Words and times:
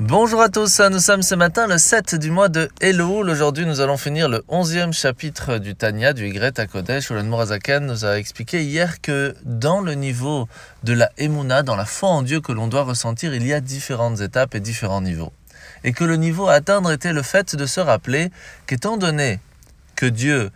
Bonjour 0.00 0.40
à 0.40 0.48
tous, 0.48 0.78
nous 0.78 1.00
sommes 1.00 1.22
ce 1.22 1.34
matin 1.34 1.66
le 1.66 1.76
7 1.76 2.14
du 2.14 2.30
mois 2.30 2.48
de 2.48 2.68
Elul. 2.80 3.28
Aujourd'hui, 3.28 3.66
nous 3.66 3.80
allons 3.80 3.96
finir 3.96 4.28
le 4.28 4.44
11e 4.48 4.92
chapitre 4.92 5.58
du 5.58 5.74
Tanya, 5.74 6.12
du 6.12 6.28
Ygret 6.28 6.60
à 6.60 6.68
Kodesh, 6.68 7.10
où 7.10 7.14
le 7.14 7.24
Mourazakan 7.24 7.80
nous 7.80 8.04
a 8.04 8.16
expliqué 8.16 8.62
hier 8.62 9.00
que 9.00 9.34
dans 9.42 9.80
le 9.80 9.94
niveau 9.94 10.48
de 10.84 10.92
la 10.92 11.10
Emouna, 11.18 11.64
dans 11.64 11.74
la 11.74 11.84
foi 11.84 12.10
en 12.10 12.22
Dieu 12.22 12.40
que 12.40 12.52
l'on 12.52 12.68
doit 12.68 12.84
ressentir, 12.84 13.34
il 13.34 13.44
y 13.44 13.52
a 13.52 13.60
différentes 13.60 14.20
étapes 14.20 14.54
et 14.54 14.60
différents 14.60 15.00
niveaux. 15.00 15.32
Et 15.82 15.92
que 15.92 16.04
le 16.04 16.14
niveau 16.14 16.46
à 16.46 16.52
atteindre 16.52 16.92
était 16.92 17.12
le 17.12 17.22
fait 17.22 17.56
de 17.56 17.66
se 17.66 17.80
rappeler 17.80 18.30
qu'étant 18.68 18.98
donné 18.98 19.40
que 19.96 20.06
Dieu 20.06 20.52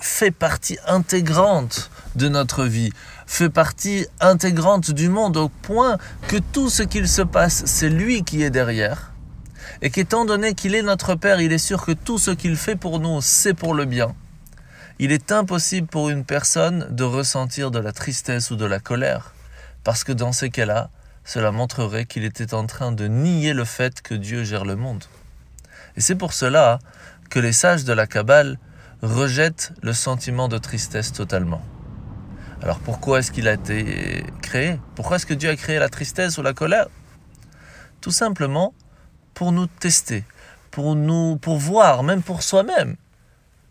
fait 0.00 0.32
partie 0.32 0.78
intégrante 0.88 1.88
de 2.16 2.28
notre 2.28 2.64
vie, 2.64 2.92
fait 3.26 3.50
partie 3.50 4.06
intégrante 4.20 4.90
du 4.90 5.08
monde 5.08 5.36
au 5.36 5.48
point 5.48 5.98
que 6.28 6.36
tout 6.36 6.70
ce 6.70 6.82
qu'il 6.82 7.08
se 7.08 7.22
passe, 7.22 7.62
c'est 7.66 7.88
lui 7.88 8.24
qui 8.24 8.42
est 8.42 8.50
derrière. 8.50 9.12
Et 9.80 9.90
qu'étant 9.90 10.24
donné 10.24 10.54
qu'il 10.54 10.74
est 10.74 10.82
notre 10.82 11.14
Père, 11.14 11.40
il 11.40 11.52
est 11.52 11.58
sûr 11.58 11.84
que 11.84 11.92
tout 11.92 12.18
ce 12.18 12.30
qu'il 12.30 12.56
fait 12.56 12.76
pour 12.76 13.00
nous, 13.00 13.20
c'est 13.20 13.54
pour 13.54 13.74
le 13.74 13.84
bien. 13.84 14.14
Il 14.98 15.10
est 15.12 15.32
impossible 15.32 15.88
pour 15.88 16.10
une 16.10 16.24
personne 16.24 16.86
de 16.90 17.04
ressentir 17.04 17.70
de 17.70 17.78
la 17.78 17.92
tristesse 17.92 18.50
ou 18.50 18.56
de 18.56 18.66
la 18.66 18.78
colère, 18.78 19.34
parce 19.82 20.04
que 20.04 20.12
dans 20.12 20.32
ces 20.32 20.50
cas-là, 20.50 20.90
cela 21.24 21.52
montrerait 21.52 22.04
qu'il 22.04 22.24
était 22.24 22.54
en 22.54 22.66
train 22.66 22.92
de 22.92 23.06
nier 23.06 23.54
le 23.54 23.64
fait 23.64 24.02
que 24.02 24.14
Dieu 24.14 24.44
gère 24.44 24.64
le 24.64 24.76
monde. 24.76 25.04
Et 25.96 26.00
c'est 26.00 26.14
pour 26.14 26.32
cela 26.32 26.78
que 27.30 27.38
les 27.38 27.52
sages 27.52 27.84
de 27.84 27.92
la 27.92 28.06
Kabbale 28.06 28.58
rejette 29.02 29.72
le 29.82 29.92
sentiment 29.92 30.48
de 30.48 30.58
tristesse 30.58 31.12
totalement. 31.12 31.62
Alors 32.62 32.78
pourquoi 32.78 33.18
est-ce 33.18 33.32
qu'il 33.32 33.48
a 33.48 33.54
été 33.54 34.24
créé? 34.40 34.78
Pourquoi 34.94 35.16
est-ce 35.16 35.26
que 35.26 35.34
Dieu 35.34 35.50
a 35.50 35.56
créé 35.56 35.78
la 35.78 35.88
tristesse 35.88 36.38
ou 36.38 36.42
la 36.42 36.52
colère? 36.52 36.86
Tout 38.00 38.12
simplement 38.12 38.72
pour 39.34 39.52
nous 39.52 39.66
tester, 39.66 40.24
pour 40.70 40.94
nous 40.94 41.36
pour 41.36 41.58
voir 41.58 42.02
même 42.02 42.22
pour 42.22 42.42
soi-même 42.42 42.96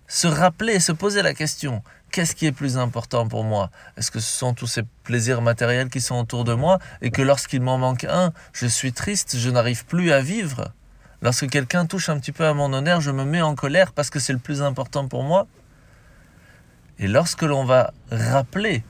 se 0.08 0.28
rappeler, 0.28 0.82
se 0.82 0.92
poser 0.92 1.22
la 1.22 1.34
question 1.34 1.84
qu'est-ce 2.12 2.36
qui 2.36 2.46
est 2.46 2.52
plus 2.52 2.78
important 2.78 3.28
pour 3.28 3.44
moi? 3.44 3.70
Est-ce 3.98 4.12
que 4.12 4.20
ce 4.20 4.30
sont 4.30 4.54
tous 4.54 4.68
ces 4.68 4.84
plaisirs 5.04 5.42
matériels 5.42 5.90
qui 5.90 6.02
sont 6.02 6.20
autour 6.20 6.44
de 6.44 6.54
moi 6.54 6.80
et 7.02 7.10
que 7.10 7.22
lorsqu'il 7.22 7.62
m'en 7.62 7.78
manque 7.78 8.04
un, 8.04 8.34
je 8.54 8.68
suis 8.68 8.94
triste, 8.94 9.38
je 9.38 9.50
n'arrive 9.50 9.86
plus 9.86 10.12
à 10.12 10.22
vivre? 10.22 10.74
Lorsque 11.22 11.50
quelqu'un 11.50 11.86
touche 11.86 12.10
un 12.10 12.20
petit 12.20 12.32
peu 12.32 12.46
à 12.46 12.54
mon 12.54 12.74
honneur, 12.74 13.00
je 13.00 13.12
me 13.12 13.24
mets 13.24 13.42
en 13.42 13.56
colère 13.56 13.94
parce 13.94 14.10
que 14.10 14.20
c'est 14.20 14.34
le 14.34 14.40
plus 14.40 14.62
important 14.62 15.08
pour 15.08 15.24
moi. 15.24 15.48
Et 17.02 17.08
lorsque 17.08 17.42
l'on 17.42 17.66
va 17.66 17.94
rappeler 18.12 18.84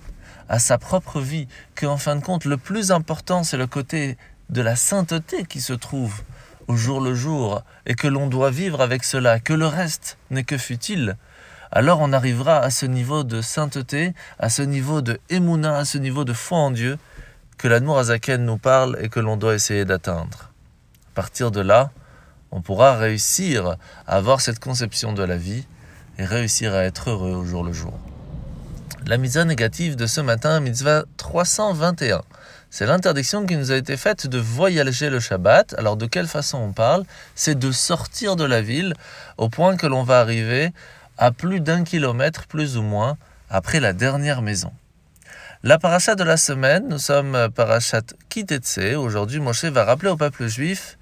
à 0.50 0.60
sa 0.60 0.78
propre 0.78 1.22
vie 1.22 1.48
qu'en 1.76 1.96
fin 1.98 2.18
de 2.18 2.22
compte, 2.24 2.44
le 2.44 2.58
plus 2.58 2.92
important, 2.92 3.44
c'est 3.44 3.58
le 3.58 3.68
côté 3.68 4.18
de 4.50 4.62
la 4.62 4.76
sainteté 4.76 5.46
qui 5.46 5.62
se 5.62 5.72
trouve 5.72 6.22
au 6.68 6.76
jour 6.76 7.02
le 7.02 7.16
jour, 7.16 7.64
et 7.86 7.96
que 7.96 8.08
l'on 8.08 8.28
doit 8.28 8.52
vivre 8.52 8.82
avec 8.82 9.04
cela, 9.04 9.40
que 9.40 9.54
le 9.54 9.66
reste 9.66 10.18
n'est 10.30 10.44
que 10.44 10.58
futile, 10.58 11.18
alors 11.72 12.02
on 12.02 12.12
arrivera 12.12 12.58
à 12.58 12.70
ce 12.70 12.86
niveau 12.86 13.24
de 13.24 13.42
sainteté, 13.42 14.14
à 14.40 14.50
ce 14.50 14.62
niveau 14.62 15.02
de 15.02 15.20
émouna, 15.30 15.78
à 15.78 15.86
ce 15.86 15.98
niveau 15.98 16.26
de 16.26 16.34
foi 16.34 16.58
en 16.58 16.72
Dieu, 16.72 16.98
que 17.58 17.70
l'Admour 17.70 17.98
Azaken 17.98 18.44
nous 18.46 18.58
parle 18.58 18.98
et 19.02 19.08
que 19.08 19.22
l'on 19.22 19.38
doit 19.38 19.56
essayer 19.56 19.86
d'atteindre. 19.86 20.52
À 21.12 21.16
partir 21.16 21.50
de 21.50 21.62
là, 21.62 21.92
on 22.52 22.62
pourra 22.62 22.98
réussir 22.98 23.78
à 24.06 24.18
avoir 24.18 24.42
cette 24.42 24.60
conception 24.60 25.14
de 25.14 25.24
la 25.24 25.38
vie 25.38 25.66
et 26.18 26.26
réussir 26.26 26.74
à 26.74 26.84
être 26.84 27.10
heureux 27.10 27.34
au 27.34 27.46
jour 27.46 27.64
le 27.64 27.74
jour. 27.74 27.94
La 29.08 29.18
mitzvah 29.18 29.46
négative 29.46 29.96
de 29.96 30.06
ce 30.06 30.22
matin, 30.22 30.60
mitzvah 30.60 31.04
321. 31.18 32.22
C'est 32.70 32.86
l'interdiction 32.86 33.46
qui 33.46 33.58
nous 33.58 33.72
a 33.72 33.76
été 33.76 33.98
faite 33.98 34.28
de 34.28 34.38
voyager 34.38 35.10
le 35.10 35.20
Shabbat. 35.20 35.74
Alors 35.78 35.98
de 35.98 36.06
quelle 36.06 36.28
façon 36.28 36.60
on 36.60 36.72
parle? 36.72 37.04
C'est 37.36 37.58
de 37.58 37.72
sortir 37.72 38.36
de 38.36 38.46
la 38.46 38.62
ville 38.62 38.94
au 39.38 39.50
point 39.50 39.76
que 39.76 39.88
l'on 39.88 40.04
va 40.04 40.20
arriver 40.20 40.72
à 41.18 41.32
plus 41.32 41.60
d'un 41.60 41.84
kilomètre, 41.84 42.48
plus 42.48 42.78
ou 42.78 42.82
moins, 42.82 43.18
après 43.50 43.80
la 43.80 43.94
dernière 43.94 44.42
maison. 44.42 44.72
La 45.64 45.78
paracha 45.78 46.16
de 46.16 46.24
la 46.24 46.38
semaine, 46.38 46.88
nous 46.90 46.98
sommes 46.98 47.50
parachat 47.54 48.02
Kitetse. 48.30 48.96
Aujourd'hui, 48.96 49.40
Moshe 49.40 49.66
va 49.66 49.84
rappeler 49.84 50.10
au 50.10 50.18
peuple 50.18 50.48
juif 50.48 50.98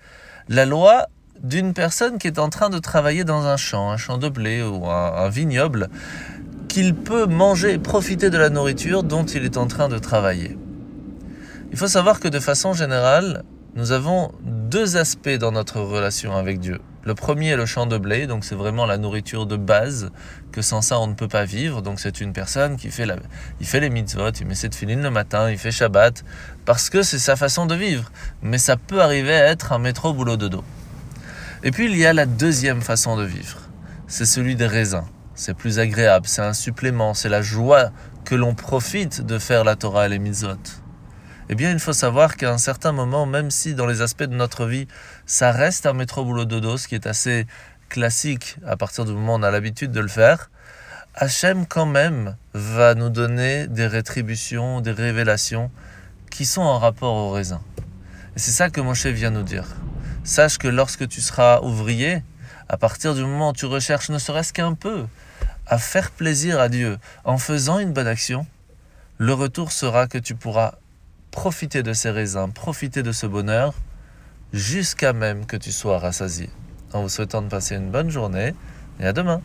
la 0.50 0.66
loi 0.66 1.08
d'une 1.44 1.74
personne 1.74 2.18
qui 2.18 2.28
est 2.28 2.40
en 2.40 2.50
train 2.50 2.70
de 2.70 2.80
travailler 2.80 3.24
dans 3.24 3.46
un 3.46 3.58
champ, 3.58 3.92
un 3.92 3.98
champ 3.98 4.18
de 4.18 4.30
blé 4.30 4.62
ou 4.62 4.88
un, 4.90 5.30
vignoble, 5.30 5.90
qu'il 6.68 6.94
peut 6.96 7.26
manger 7.26 7.74
et 7.74 7.80
profiter 7.80 8.30
de 8.30 8.38
la 8.38 8.50
nourriture 8.50 9.04
dont 9.04 9.26
il 9.26 9.46
est 9.46 9.58
en 9.58 9.68
train 9.68 9.90
de 9.90 9.98
travailler. 9.98 10.58
Il 11.72 11.78
faut 11.78 11.88
savoir 11.88 12.20
que 12.20 12.28
de 12.28 12.40
façon 12.40 12.74
générale, 12.74 13.44
nous 13.76 13.92
avons 13.92 14.32
deux 14.44 14.98
aspects 14.98 15.30
dans 15.30 15.52
notre 15.52 15.80
relation 15.80 16.36
avec 16.36 16.60
Dieu. 16.60 16.80
Le 17.06 17.16
premier 17.16 17.50
est 17.50 17.56
le 17.56 17.66
champ 17.66 17.86
de 17.86 17.98
blé, 17.98 18.28
donc 18.28 18.44
c'est 18.44 18.56
vraiment 18.56 18.86
la 18.86 18.98
nourriture 18.98 19.46
de 19.46 19.56
base, 19.56 20.12
que 20.52 20.62
sans 20.62 20.82
ça 20.82 21.00
on 21.00 21.08
ne 21.08 21.14
peut 21.14 21.28
pas 21.28 21.46
vivre. 21.46 21.82
Donc 21.82 22.00
c'est 22.00 22.20
une 22.20 22.34
personne 22.34 22.76
qui 22.76 22.90
fait, 22.90 23.06
la, 23.06 23.16
il 23.62 23.66
fait 23.66 23.80
les 23.80 23.90
mitzvot, 23.90 24.32
il 24.32 24.46
met 24.46 24.56
cette 24.56 24.76
filine 24.76 25.02
le 25.02 25.10
matin, 25.10 25.50
il 25.50 25.58
fait 25.58 25.72
Shabbat, 25.72 26.24
parce 26.66 26.90
que 26.90 27.02
c'est 27.02 27.20
sa 27.20 27.36
façon 27.36 27.66
de 27.66 27.76
vivre. 27.76 28.12
Mais 28.42 28.58
ça 28.58 28.76
peut 28.76 29.02
arriver 29.02 29.34
à 29.34 29.46
être 29.46 29.72
un 29.72 29.80
métro 29.80 30.14
boulot 30.14 30.36
de 30.36 30.50
dos. 30.50 30.64
Et 31.62 31.72
puis 31.72 31.86
il 31.86 31.98
y 31.98 32.06
a 32.06 32.14
la 32.14 32.26
deuxième 32.26 32.82
façon 32.82 33.18
de 33.18 33.24
vivre. 33.24 33.60
C'est 34.08 34.26
celui 34.26 34.56
des 34.56 34.68
raisins. 34.68 35.04
C'est 35.36 35.54
plus 35.54 35.80
agréable, 35.80 36.26
c'est 36.28 36.42
un 36.42 36.54
supplément, 36.54 37.14
c'est 37.14 37.30
la 37.30 37.42
joie 37.42 37.92
que 38.24 38.36
l'on 38.36 38.56
profite 38.56 39.22
de 39.22 39.40
faire 39.40 39.64
la 39.64 39.76
Torah 39.76 40.06
et 40.06 40.10
les 40.10 40.20
mitzvot. 40.20 40.58
Eh 41.50 41.56
bien, 41.56 41.72
il 41.72 41.80
faut 41.80 41.94
savoir 41.94 42.38
qu'à 42.38 42.54
un 42.54 42.58
certain 42.58 42.92
moment, 42.92 43.26
même 43.26 43.52
si 43.52 43.74
dans 43.74 43.88
les 43.88 44.02
aspects 44.02 44.24
de 44.24 44.36
notre 44.36 44.66
vie, 44.66 44.88
ça 45.26 45.52
reste 45.52 45.86
un 45.86 45.94
métro 45.94 46.24
boulot 46.24 46.46
dodo, 46.46 46.78
ce 46.78 46.88
qui 46.88 46.96
est 46.96 47.08
assez 47.08 47.46
classique 47.90 48.58
à 48.66 48.78
partir 48.78 49.04
du 49.04 49.12
moment 49.12 49.34
où 49.36 49.40
on 49.40 49.44
a 49.44 49.52
l'habitude 49.52 49.92
de 49.92 50.00
le 50.00 50.08
faire, 50.08 50.52
Hachem 51.16 51.66
quand 51.66 51.88
même 51.88 52.38
va 52.54 52.96
nous 52.96 53.10
donner 53.10 53.68
des 53.68 53.88
rétributions, 53.88 54.80
des 54.80 54.92
révélations 54.92 55.72
qui 56.30 56.46
sont 56.46 56.62
en 56.62 56.80
rapport 56.80 57.16
au 57.16 57.32
raisin. 57.32 57.62
Et 58.36 58.40
c'est 58.40 58.52
ça 58.52 58.70
que 58.70 58.80
Moshe 58.80 59.08
vient 59.08 59.32
nous 59.32 59.44
dire. 59.44 59.66
Sache 60.30 60.60
que 60.60 60.68
lorsque 60.68 61.08
tu 61.08 61.22
seras 61.22 61.60
ouvrier, 61.62 62.22
à 62.68 62.78
partir 62.78 63.16
du 63.16 63.22
moment 63.22 63.50
où 63.50 63.54
tu 63.54 63.66
recherches 63.66 64.10
ne 64.10 64.20
serait-ce 64.20 64.54
qu'un 64.54 64.76
peu 64.76 65.08
à 65.66 65.80
faire 65.80 66.12
plaisir 66.12 66.60
à 66.60 66.70
Dieu 66.70 67.00
en 67.24 67.40
faisant 67.40 67.80
une 67.80 67.94
bonne 67.94 68.06
action, 68.06 68.46
le 69.18 69.34
retour 69.34 69.72
sera 69.72 70.06
que 70.06 70.20
tu 70.20 70.36
pourras 70.36 70.76
profiter 71.32 71.82
de 71.82 71.94
ces 71.94 72.12
raisins, 72.12 72.52
profiter 72.54 73.02
de 73.02 73.12
ce 73.12 73.26
bonheur, 73.26 73.74
jusqu'à 74.54 75.14
même 75.14 75.48
que 75.48 75.58
tu 75.58 75.72
sois 75.72 75.98
rassasié. 75.98 76.52
En 76.94 77.02
vous 77.02 77.10
souhaitant 77.10 77.42
de 77.42 77.48
passer 77.48 77.74
une 77.74 77.90
bonne 77.90 78.12
journée 78.12 78.54
et 79.00 79.08
à 79.08 79.14
demain. 79.14 79.42